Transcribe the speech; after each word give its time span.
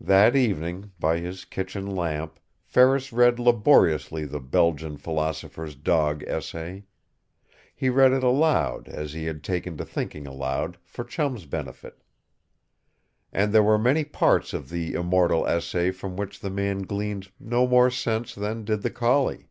That 0.00 0.36
evening, 0.36 0.92
by 1.00 1.18
his 1.18 1.44
kitchen 1.44 1.86
lamp, 1.86 2.38
Ferris 2.62 3.12
read 3.12 3.40
laboriously 3.40 4.24
the 4.24 4.38
Belgian 4.38 4.96
philosopher's 4.96 5.74
dog 5.74 6.22
essay. 6.22 6.84
He 7.74 7.88
read 7.88 8.12
it 8.12 8.22
aloud 8.22 8.86
as 8.88 9.12
he 9.12 9.24
had 9.24 9.42
taken 9.42 9.76
to 9.78 9.84
thinking 9.84 10.24
aloud 10.24 10.78
for 10.84 11.02
Chum's 11.02 11.46
benefit. 11.46 12.00
And 13.32 13.52
there 13.52 13.64
were 13.64 13.76
many 13.76 14.04
parts 14.04 14.54
of 14.54 14.68
the 14.70 14.92
immortal 14.94 15.44
essay 15.48 15.90
from 15.90 16.16
which 16.16 16.38
the 16.38 16.50
man 16.50 16.82
gleaned 16.82 17.32
no 17.40 17.66
more 17.66 17.90
sense 17.90 18.36
than 18.36 18.64
did 18.64 18.82
the 18.82 18.90
collie. 18.90 19.48